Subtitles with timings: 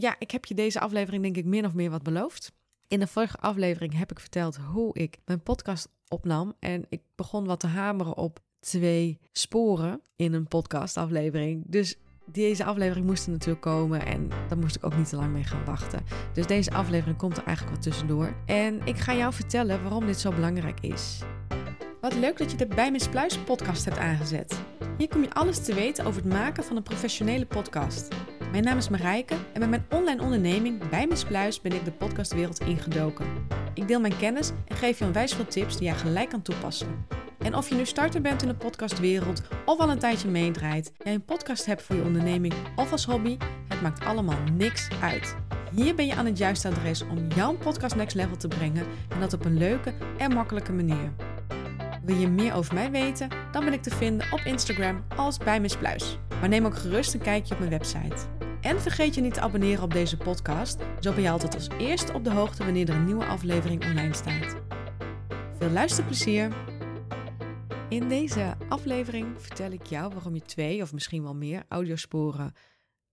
[0.00, 2.52] ja, ik heb je deze aflevering denk ik min of meer wat beloofd.
[2.88, 6.54] In de vorige aflevering heb ik verteld hoe ik mijn podcast opnam.
[6.58, 11.64] En ik begon wat te hameren op twee sporen in een podcastaflevering.
[11.66, 15.32] Dus deze aflevering moest er natuurlijk komen en daar moest ik ook niet te lang
[15.32, 16.04] mee gaan wachten.
[16.32, 18.34] Dus deze aflevering komt er eigenlijk wat tussendoor.
[18.46, 21.22] En ik ga jou vertellen waarom dit zo belangrijk is.
[22.00, 24.60] Wat leuk dat je de Bij Miss Pluis podcast hebt aangezet.
[24.98, 28.08] Hier kom je alles te weten over het maken van een professionele podcast.
[28.50, 31.90] Mijn naam is Marijke en met mijn online onderneming Bij Miss Pluis ben ik de
[31.90, 33.26] podcastwereld ingedoken.
[33.74, 37.06] Ik deel mijn kennis en geef je onwijs veel tips die jij gelijk kan toepassen.
[37.38, 41.14] En of je nu starter bent in de podcastwereld of al een tijdje meedraait, jij
[41.14, 43.36] een podcast hebt voor je onderneming of als hobby,
[43.68, 45.36] het maakt allemaal niks uit.
[45.72, 49.20] Hier ben je aan het juiste adres om jouw podcast next level te brengen en
[49.20, 51.12] dat op een leuke en makkelijke manier.
[52.02, 53.28] Wil je meer over mij weten?
[53.52, 55.76] Dan ben ik te vinden op Instagram als bij Miss.
[56.40, 58.37] Maar neem ook gerust een kijkje op mijn website.
[58.68, 62.12] En vergeet je niet te abonneren op deze podcast, zo ben je altijd als eerste
[62.12, 64.56] op de hoogte wanneer er een nieuwe aflevering online staat.
[65.58, 66.56] Veel luisterplezier!
[67.88, 72.52] In deze aflevering vertel ik jou waarom je twee of misschien wel meer audiosporen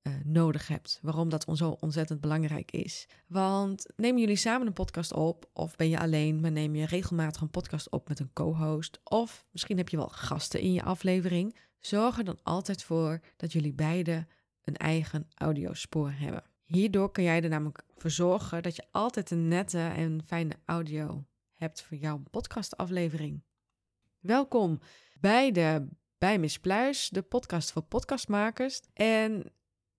[0.03, 0.99] uh, nodig hebt.
[1.01, 3.07] Waarom dat zo ontzettend belangrijk is.
[3.27, 7.41] Want nemen jullie samen een podcast op, of ben je alleen, maar neem je regelmatig
[7.41, 11.57] een podcast op met een co-host, of misschien heb je wel gasten in je aflevering.
[11.79, 14.27] Zorg er dan altijd voor dat jullie beiden
[14.65, 16.43] een eigen audiospoor hebben.
[16.63, 21.25] Hierdoor kan jij er namelijk voor zorgen dat je altijd een nette en fijne audio
[21.53, 23.43] hebt voor jouw podcastaflevering.
[24.19, 24.79] Welkom
[25.19, 28.81] bij de bij Miss Pluis, de podcast voor podcastmakers.
[28.93, 29.51] En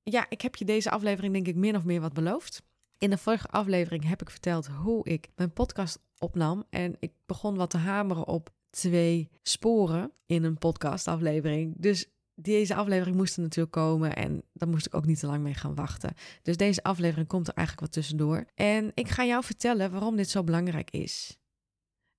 [0.02, 2.62] ja, ik heb je deze aflevering denk ik min of meer wat beloofd.
[2.98, 6.64] In de vorige aflevering heb ik verteld hoe ik mijn podcast opnam.
[6.70, 11.74] En ik begon wat te hameren op twee sporen in een podcastaflevering.
[11.78, 15.42] Dus deze aflevering moest er natuurlijk komen en daar moest ik ook niet te lang
[15.42, 16.14] mee gaan wachten.
[16.42, 18.46] Dus deze aflevering komt er eigenlijk wat tussendoor.
[18.54, 21.38] En ik ga jou vertellen waarom dit zo belangrijk is.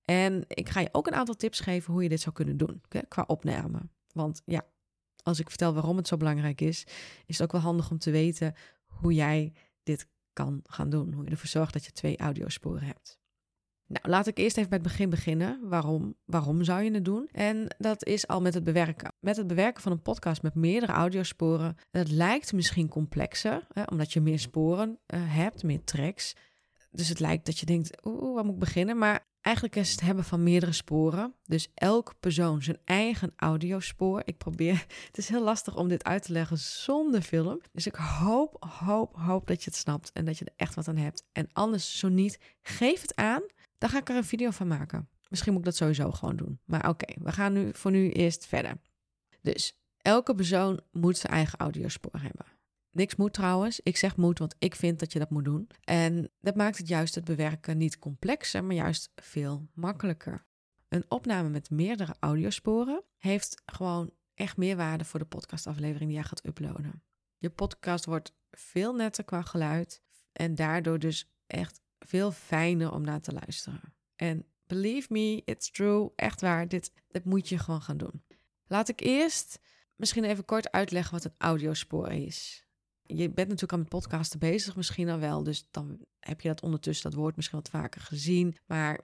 [0.04, 2.80] En ik ga je ook een aantal tips geven hoe je dit zou kunnen doen
[3.08, 3.80] qua opname.
[4.12, 4.66] Want ja,
[5.22, 6.84] als ik vertel waarom het zo belangrijk is,
[7.26, 8.54] is het ook wel handig om te weten
[8.86, 9.52] hoe jij
[9.82, 11.12] dit kan gaan doen.
[11.12, 13.18] Hoe je ervoor zorgt dat je twee audiosporen hebt.
[13.88, 15.68] Nou, laat ik eerst even bij het begin beginnen.
[15.68, 17.28] Waarom, waarom zou je het doen?
[17.32, 19.12] En dat is al met het bewerken.
[19.20, 21.76] Met het bewerken van een podcast met meerdere audiosporen.
[21.90, 26.34] Dat lijkt misschien complexer, hè, omdat je meer sporen uh, hebt, meer tracks.
[26.90, 28.98] Dus het lijkt dat je denkt, oeh, waar moet ik beginnen?
[28.98, 31.34] Maar Eigenlijk is het hebben van meerdere sporen.
[31.44, 34.22] Dus elk persoon zijn eigen audiospoor.
[34.24, 37.60] Ik probeer, het is heel lastig om dit uit te leggen zonder film.
[37.72, 40.88] Dus ik hoop, hoop, hoop dat je het snapt en dat je er echt wat
[40.88, 41.24] aan hebt.
[41.32, 43.42] En anders, zo niet, geef het aan.
[43.78, 45.08] Dan ga ik er een video van maken.
[45.28, 46.60] Misschien moet ik dat sowieso gewoon doen.
[46.64, 48.80] Maar oké, we gaan nu voor nu eerst verder.
[49.40, 52.46] Dus elke persoon moet zijn eigen audiospoor hebben.
[52.90, 53.80] Niks moet trouwens.
[53.82, 55.68] Ik zeg moet, want ik vind dat je dat moet doen.
[55.84, 60.46] En dat maakt het juist het bewerken niet complexer, maar juist veel makkelijker.
[60.88, 66.46] Een opname met meerdere audiosporen heeft gewoon echt meerwaarde voor de podcastaflevering die jij gaat
[66.46, 67.02] uploaden.
[67.38, 70.02] Je podcast wordt veel netter qua geluid
[70.32, 73.94] en daardoor dus echt veel fijner om naar te luisteren.
[74.16, 78.22] En believe me, it's true, echt waar, dit, dit moet je gewoon gaan doen.
[78.66, 79.60] Laat ik eerst
[79.96, 82.68] misschien even kort uitleggen wat een audiospoor is
[83.16, 85.42] je bent natuurlijk al met podcasten bezig, misschien al wel.
[85.42, 88.56] Dus dan heb je dat ondertussen, dat woord misschien wat vaker gezien.
[88.66, 89.00] Maar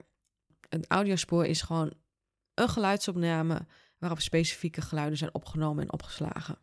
[0.69, 1.93] een audiospoor is gewoon
[2.53, 3.65] een geluidsopname
[3.97, 6.57] waarop specifieke geluiden zijn opgenomen en opgeslagen.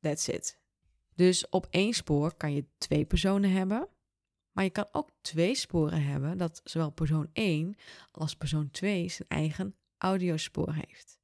[0.00, 0.60] That's it.
[1.14, 3.88] Dus op één spoor kan je twee personen hebben.
[4.58, 7.74] Maar je kan ook twee sporen hebben dat zowel persoon 1
[8.10, 11.18] als persoon 2 zijn eigen audiospoor heeft.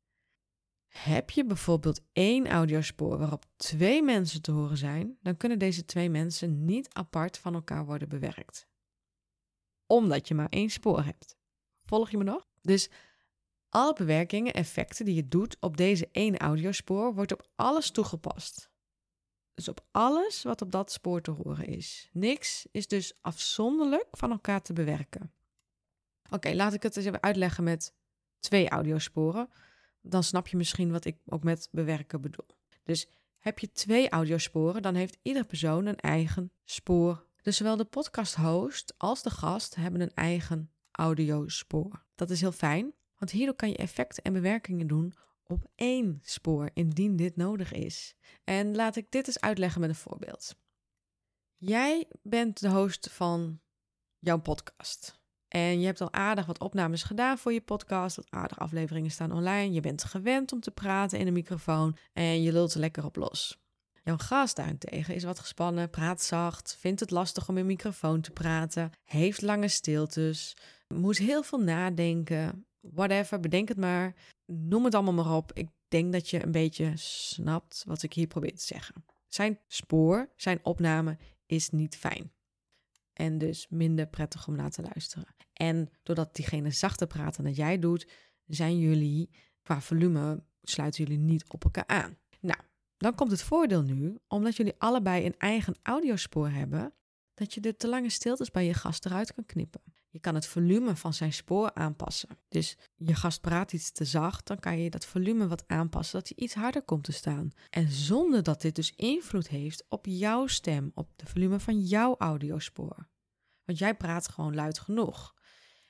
[0.88, 6.10] Heb je bijvoorbeeld één audiospoor waarop twee mensen te horen zijn, dan kunnen deze twee
[6.10, 8.68] mensen niet apart van elkaar worden bewerkt.
[9.86, 11.36] Omdat je maar één spoor hebt.
[11.84, 12.48] Volg je me nog?
[12.60, 12.90] Dus
[13.68, 18.72] alle bewerkingen, effecten die je doet op deze ene audiospoor, wordt op alles toegepast.
[19.54, 22.08] Dus op alles wat op dat spoor te horen is.
[22.12, 25.32] Niks is dus afzonderlijk van elkaar te bewerken.
[26.30, 27.94] Oké, laat ik het eens even uitleggen met
[28.38, 29.48] twee audiosporen
[30.06, 32.46] dan snap je misschien wat ik ook met bewerken bedoel.
[32.82, 33.08] Dus
[33.38, 37.26] heb je twee audiosporen, dan heeft iedere persoon een eigen spoor.
[37.42, 42.04] Dus zowel de podcast-host als de gast hebben een eigen audiospoor.
[42.14, 45.14] Dat is heel fijn, want hierdoor kan je effecten en bewerkingen doen
[45.46, 48.14] op één spoor, indien dit nodig is.
[48.44, 50.56] En laat ik dit eens uitleggen met een voorbeeld.
[51.56, 53.60] Jij bent de host van
[54.18, 55.22] jouw podcast.
[55.48, 58.16] En je hebt al aardig wat opnames gedaan voor je podcast.
[58.16, 59.72] Wat aardig afleveringen staan online.
[59.72, 61.96] Je bent gewend om te praten in een microfoon.
[62.12, 63.64] En je lult er lekker op los.
[64.04, 68.30] Jouw gast daarentegen is wat gespannen, praat zacht, vindt het lastig om in microfoon te
[68.30, 70.56] praten, heeft lange stiltes,
[70.94, 74.14] moet heel veel nadenken, whatever, bedenk het maar.
[74.46, 75.52] Noem het allemaal maar op.
[75.52, 79.04] Ik denk dat je een beetje snapt wat ik hier probeer te zeggen.
[79.26, 82.32] Zijn spoor, zijn opname is niet fijn.
[83.12, 85.34] En dus minder prettig om naar te luisteren.
[85.52, 88.08] En doordat diegene zachter praat dan dat jij doet,
[88.46, 89.30] zijn jullie
[89.62, 92.18] qua volume, sluiten jullie niet op elkaar aan.
[92.40, 92.60] Nou,
[92.96, 96.94] dan komt het voordeel nu, omdat jullie allebei een eigen audiospoor hebben,
[97.34, 99.82] dat je de te lange stiltes bij je gast eruit kan knippen.
[100.08, 102.28] Je kan het volume van zijn spoor aanpassen.
[102.48, 102.76] Dus
[103.06, 106.44] je gast praat iets te zacht, dan kan je dat volume wat aanpassen, dat hij
[106.44, 107.50] iets harder komt te staan.
[107.70, 112.14] En zonder dat dit dus invloed heeft op jouw stem, op de volume van jouw
[112.18, 113.08] audiospoor.
[113.64, 115.34] Want jij praat gewoon luid genoeg.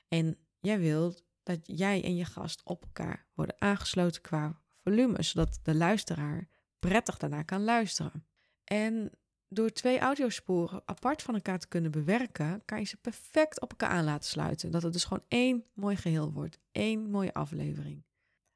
[0.07, 5.59] En jij wilt dat jij en je gast op elkaar worden aangesloten qua volume, zodat
[5.63, 8.25] de luisteraar prettig daarna kan luisteren.
[8.63, 9.11] En
[9.55, 13.89] door twee audiosporen apart van elkaar te kunnen bewerken, kan je ze perfect op elkaar
[13.89, 14.71] aan laten sluiten.
[14.71, 18.03] Dat het dus gewoon één mooi geheel wordt, één mooie aflevering.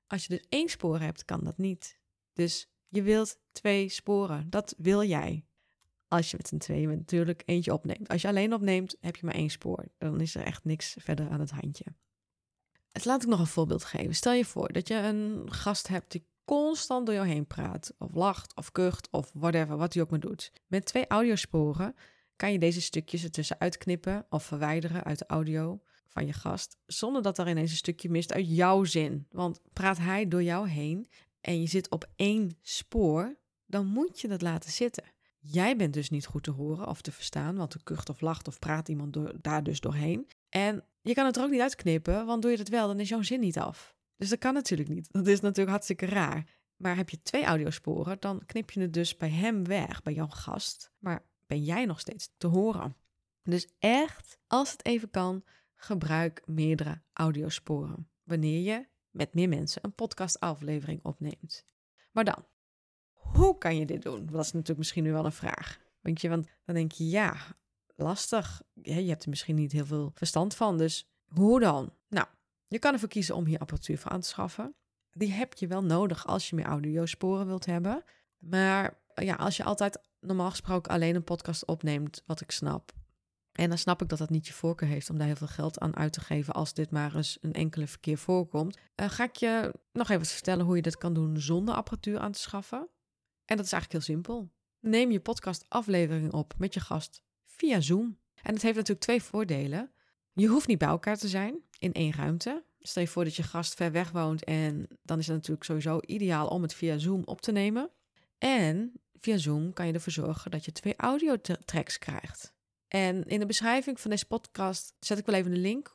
[0.08, 2.00] Als je dus één spoor hebt, kan dat niet.
[2.34, 5.46] Dus je wilt twee sporen, dat wil jij.
[6.08, 8.08] Als je met z'n tweeën natuurlijk eentje opneemt.
[8.08, 9.86] Als je alleen opneemt, heb je maar één spoor.
[9.98, 11.86] Dan is er echt niks verder aan het handje.
[12.92, 14.16] Dus laat ik nog een voorbeeld geven.
[14.16, 18.14] Stel je voor dat je een gast hebt die constant door jou heen praat, of
[18.14, 20.52] lacht, of kucht, of whatever, wat hij ook maar doet.
[20.68, 21.96] Met twee audiosporen
[22.36, 27.22] kan je deze stukjes ertussen uitknippen of verwijderen uit de audio van je gast, zonder
[27.22, 29.28] dat er ineens een stukje mist uit jouw zin.
[29.32, 31.08] Want praat hij door jou heen
[31.42, 33.36] en je zit op één spoor,
[33.66, 35.04] dan moet je dat laten zitten.
[35.40, 38.48] Jij bent dus niet goed te horen of te verstaan, want er kucht of lacht
[38.48, 40.28] of praat iemand daar dus doorheen.
[40.50, 43.10] En je kan het er ook niet uitknippen, want doe je dat wel, dan is
[43.10, 43.98] jouw zin niet af.
[44.20, 45.12] Dus dat kan natuurlijk niet.
[45.12, 46.58] Dat is natuurlijk hartstikke raar.
[46.76, 50.28] Maar heb je twee audiosporen, dan knip je het dus bij hem weg, bij jouw
[50.28, 50.92] gast.
[50.98, 52.96] Maar ben jij nog steeds te horen.
[53.44, 55.44] Dus echt, als het even kan,
[55.76, 58.10] gebruik meerdere audiosporen.
[58.24, 61.66] Wanneer je met meer mensen een podcastaflevering opneemt.
[62.12, 62.46] Maar dan,
[63.14, 64.26] hoe kan je dit doen?
[64.26, 65.80] Dat is natuurlijk misschien nu wel een vraag.
[66.02, 67.38] Je, want dan denk je, ja,
[67.96, 68.62] lastig.
[68.74, 71.94] Je hebt er misschien niet heel veel verstand van, dus hoe dan?
[72.08, 72.28] Nou,
[72.70, 74.76] je kan ervoor kiezen om hier apparatuur voor aan te schaffen.
[75.12, 78.04] Die heb je wel nodig als je meer audiosporen wilt hebben.
[78.38, 82.92] Maar ja, als je altijd normaal gesproken alleen een podcast opneemt, wat ik snap.
[83.52, 85.80] En dan snap ik dat dat niet je voorkeur heeft om daar heel veel geld
[85.80, 88.78] aan uit te geven als dit maar eens een enkele verkeer voorkomt.
[88.96, 92.32] Uh, ga ik je nog even vertellen hoe je dit kan doen zonder apparatuur aan
[92.32, 92.90] te schaffen.
[93.46, 94.52] En dat is eigenlijk heel simpel.
[94.80, 98.20] Neem je podcast aflevering op met je gast via Zoom.
[98.42, 99.92] En het heeft natuurlijk twee voordelen.
[100.34, 102.64] Je hoeft niet bij elkaar te zijn in één ruimte.
[102.80, 106.00] Stel je voor dat je gast ver weg woont en dan is het natuurlijk sowieso
[106.02, 107.90] ideaal om het via Zoom op te nemen.
[108.38, 112.54] En via Zoom kan je ervoor zorgen dat je twee audiotracks krijgt.
[112.88, 115.92] En in de beschrijving van deze podcast zet ik wel even een link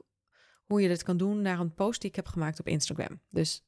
[0.65, 3.21] hoe je dit kan doen naar een post die ik heb gemaakt op Instagram.
[3.31, 3.65] Dus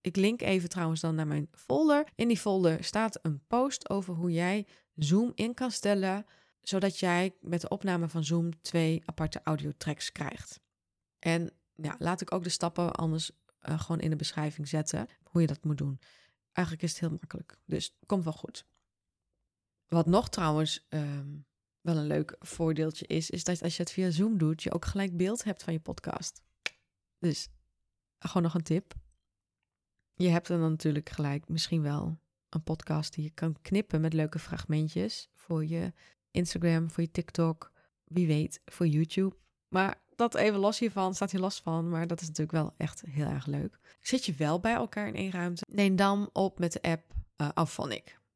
[0.00, 2.08] ik link even trouwens dan naar mijn folder.
[2.14, 6.26] In die folder staat een post over hoe jij Zoom in kan stellen,
[6.60, 10.60] zodat jij met de opname van Zoom twee aparte audiotracks krijgt.
[11.20, 13.30] En ja, laat ik ook de stappen anders
[13.68, 16.00] uh, gewoon in de beschrijving zetten, hoe je dat moet doen.
[16.52, 18.66] Eigenlijk is het heel makkelijk, dus komt wel goed.
[19.86, 21.46] Wat nog trouwens um,
[21.80, 24.84] wel een leuk voordeeltje is, is dat als je het via Zoom doet, je ook
[24.84, 26.42] gelijk beeld hebt van je podcast.
[27.18, 27.48] Dus
[28.18, 28.94] gewoon nog een tip.
[30.14, 34.38] Je hebt dan natuurlijk gelijk misschien wel een podcast die je kan knippen met leuke
[34.38, 35.92] fragmentjes voor je
[36.30, 37.72] Instagram, voor je TikTok,
[38.04, 39.36] wie weet, voor YouTube.
[39.68, 43.02] Maar dat even los hiervan, staat hier los van, maar dat is natuurlijk wel echt
[43.06, 43.78] heel erg leuk.
[44.00, 45.64] Zit je wel bij elkaar in één ruimte?
[45.68, 47.02] Neem dan op met de app
[47.36, 47.78] uh.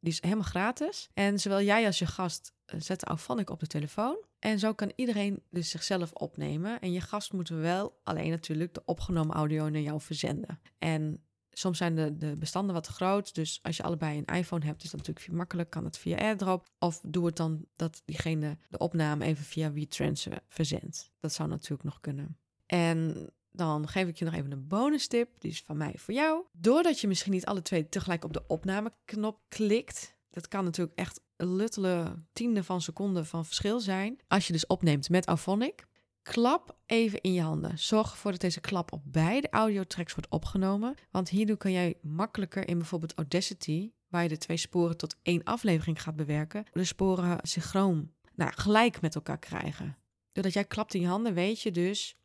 [0.00, 1.10] Die is helemaal gratis.
[1.14, 4.16] En zowel jij als je gast uh, zetten Auphonic op de telefoon.
[4.38, 6.80] En zo kan iedereen dus zichzelf opnemen.
[6.80, 10.60] En je gast moet wel alleen natuurlijk de opgenomen audio naar jou verzenden.
[10.78, 11.23] En
[11.58, 13.34] Soms zijn de, de bestanden wat groot.
[13.34, 15.70] Dus als je allebei een iPhone hebt, is dat natuurlijk veel makkelijk.
[15.70, 16.68] Kan het via AirDrop.
[16.78, 21.10] Of doe het dan dat diegene de opname even via WeTransfer verzendt.
[21.20, 22.38] Dat zou natuurlijk nog kunnen.
[22.66, 25.28] En dan geef ik je nog even een bonus tip.
[25.38, 26.44] Die is van mij voor jou.
[26.52, 30.16] Doordat je misschien niet alle twee tegelijk op de opnameknop klikt.
[30.30, 34.20] Dat kan natuurlijk echt een luttele tiende van seconde van verschil zijn.
[34.28, 35.86] Als je dus opneemt met Auphonic.
[36.24, 37.78] Klap even in je handen.
[37.78, 40.94] Zorg ervoor dat deze klap op beide audiotracks wordt opgenomen.
[41.10, 45.42] Want hierdoor kan jij makkelijker in bijvoorbeeld Audacity, waar je de twee sporen tot één
[45.42, 49.96] aflevering gaat bewerken, de sporen synchroon, nou, gelijk met elkaar krijgen.
[50.32, 52.16] Doordat jij klapt in je handen, weet je dus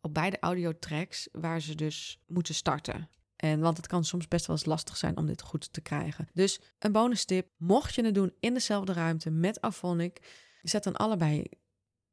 [0.00, 3.08] op beide audiotracks waar ze dus moeten starten.
[3.36, 6.28] En want het kan soms best wel eens lastig zijn om dit goed te krijgen.
[6.32, 10.20] Dus een bonus tip, mocht je het doen in dezelfde ruimte met Afonic,
[10.62, 11.44] zet dan allebei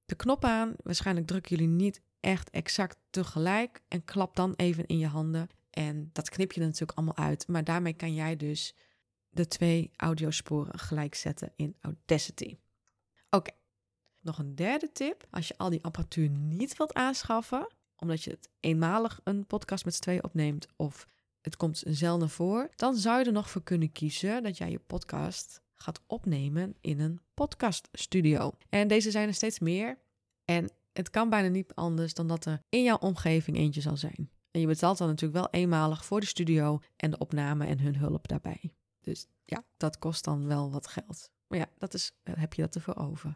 [0.06, 0.74] de knop aan.
[0.84, 5.48] Waarschijnlijk drukken jullie niet echt exact tegelijk en klap dan even in je handen.
[5.70, 7.48] En dat knip je natuurlijk allemaal uit.
[7.48, 8.76] Maar daarmee kan jij dus
[9.30, 12.58] de twee audiosporen gelijk zetten in Audacity.
[13.30, 13.52] Oké,
[14.22, 15.28] nog een derde tip.
[15.30, 19.96] Als je al die apparatuur niet wilt aanschaffen, omdat je het eenmalig een podcast met
[19.96, 21.08] z'n tweeën opneemt of
[21.42, 24.80] het komt zelden voor, dan zou je er nog voor kunnen kiezen dat jij je
[24.80, 28.58] podcast gaat opnemen in een podcaststudio.
[28.70, 29.98] En deze zijn er steeds meer.
[30.46, 34.30] En het kan bijna niet anders dan dat er in jouw omgeving eentje zal zijn.
[34.52, 37.96] En je betaalt dan natuurlijk wel eenmalig voor de studio en de opname en hun
[37.96, 38.74] hulp daarbij.
[39.02, 41.32] Dus ja, dat kost dan wel wat geld.
[41.48, 43.34] Maar ja, dat is, heb je dat ervoor over.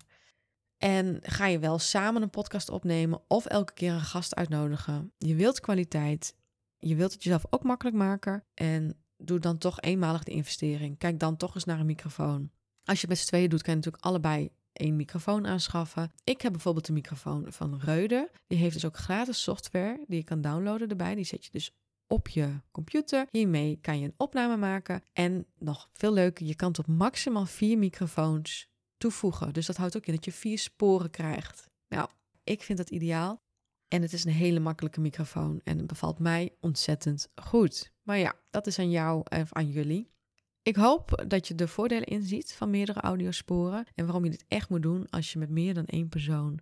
[0.78, 5.14] En ga je wel samen een podcast opnemen of elke keer een gast uitnodigen?
[5.18, 6.36] Je wilt kwaliteit,
[6.78, 10.98] je wilt het jezelf ook makkelijk maken en doe dan toch eenmalig de investering.
[10.98, 12.52] Kijk dan toch eens naar een microfoon.
[12.84, 16.12] Als je met z'n tweeën doet, kan je natuurlijk allebei één microfoon aanschaffen.
[16.24, 18.32] Ik heb bijvoorbeeld een microfoon van Reude.
[18.48, 21.16] Die heeft dus ook gratis software die je kan downloaden erbij.
[21.16, 21.72] Die zet je dus
[22.08, 23.28] op je computer.
[23.32, 25.04] Hiermee kan je een opname maken.
[25.14, 29.54] En nog veel leuker, je kan tot maximaal vier microfoons toevoegen.
[29.54, 31.70] Dus dat houdt ook in dat je vier sporen krijgt.
[31.88, 32.10] Nou,
[32.44, 33.42] ik vind dat ideaal.
[33.90, 37.92] En het is een hele makkelijke microfoon en het bevalt mij ontzettend goed.
[38.04, 40.12] Maar ja, dat is aan jou of aan jullie.
[40.62, 44.70] Ik hoop dat je de voordelen inziet van meerdere audiosporen en waarom je dit echt
[44.70, 46.60] moet doen als je met meer dan één persoon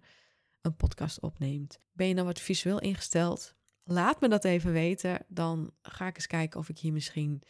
[0.62, 1.80] een podcast opneemt.
[1.92, 3.56] Ben je dan wat visueel ingesteld?
[3.84, 5.26] Laat me dat even weten.
[5.28, 7.42] Dan ga ik eens kijken of ik hier misschien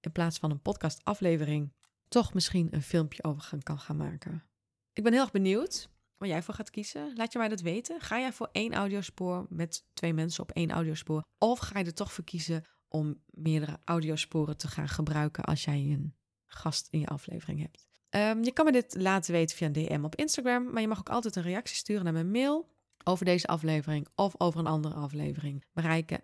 [0.00, 1.72] in plaats van een podcastaflevering
[2.08, 4.44] toch misschien een filmpje over kan gaan maken.
[4.92, 5.88] Ik ben heel erg benieuwd
[6.24, 7.12] waar jij voor gaat kiezen.
[7.16, 8.00] Laat je mij dat weten.
[8.00, 11.22] Ga jij voor één audiospoor met twee mensen op één audiospoor?
[11.38, 15.78] Of ga je er toch voor kiezen om meerdere audiosporen te gaan gebruiken als jij
[15.78, 16.14] een
[16.46, 17.88] gast in je aflevering hebt?
[18.08, 20.98] Ehm, je kan me dit laten weten via een DM op Instagram, maar je mag
[20.98, 22.72] ook altijd een reactie sturen naar mijn mail
[23.04, 25.64] over deze aflevering of over een andere aflevering.
[25.72, 26.20] Bereiken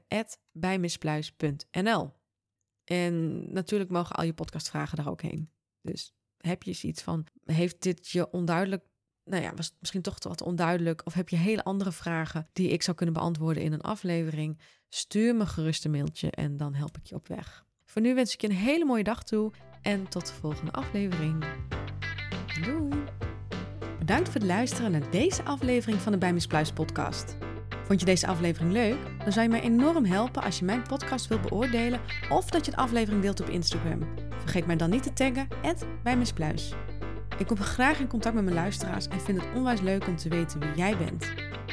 [0.52, 2.12] bijmispluis.nl.
[2.84, 5.50] En natuurlijk mogen al je podcastvragen daar ook heen.
[5.82, 8.84] Dus heb je iets van, heeft dit je onduidelijk,
[9.30, 12.82] nou ja, was misschien toch wat onduidelijk, of heb je hele andere vragen die ik
[12.82, 14.60] zou kunnen beantwoorden in een aflevering?
[14.88, 17.64] Stuur me gerust een mailtje en dan help ik je op weg.
[17.84, 21.44] Voor nu wens ik je een hele mooie dag toe en tot de volgende aflevering.
[22.64, 23.04] Doei!
[23.98, 26.34] Bedankt voor het luisteren naar deze aflevering van de Bij
[26.74, 27.36] podcast.
[27.84, 28.98] Vond je deze aflevering leuk?
[29.18, 32.70] Dan zou je mij enorm helpen als je mijn podcast wilt beoordelen of dat je
[32.70, 34.08] de aflevering deelt op Instagram.
[34.38, 35.48] Vergeet mij dan niet te taggen,
[36.02, 36.16] bij.
[37.40, 40.28] Ik kom graag in contact met mijn luisteraars en vind het onwijs leuk om te
[40.28, 41.32] weten wie jij bent.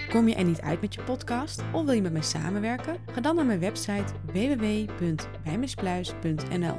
[0.09, 2.97] Kom je er niet uit met je podcast of wil je met mij samenwerken?
[3.11, 6.77] Ga dan naar mijn website www.bijmispluis.nl.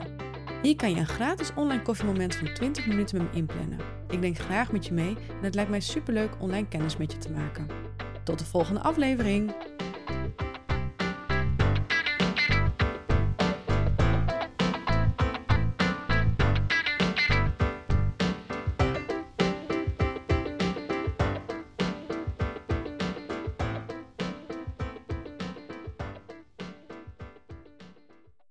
[0.62, 3.78] Hier kan je een gratis online koffiemoment van 20 minuten met me inplannen.
[4.10, 7.18] Ik denk graag met je mee en het lijkt mij superleuk online kennis met je
[7.18, 7.66] te maken.
[8.22, 9.52] Tot de volgende aflevering!